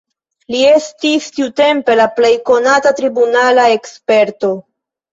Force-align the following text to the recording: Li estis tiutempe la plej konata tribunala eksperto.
Li 0.53 0.61
estis 0.69 1.27
tiutempe 1.35 1.97
la 2.01 2.09
plej 2.17 2.33
konata 2.51 2.97
tribunala 3.03 3.71
eksperto. 3.79 4.55